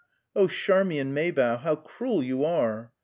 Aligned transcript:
"Oh, 0.35 0.47
Charmian 0.47 1.13
Maybough! 1.13 1.57
How 1.57 1.75
cruel 1.75 2.23
you 2.23 2.43
are!" 2.43 2.91